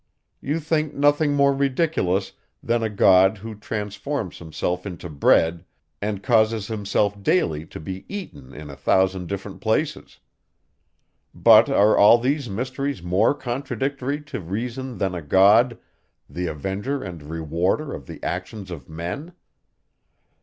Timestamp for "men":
18.89-19.33